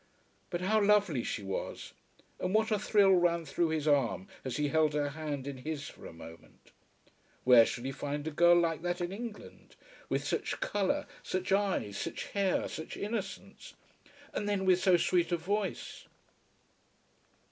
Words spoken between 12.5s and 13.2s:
such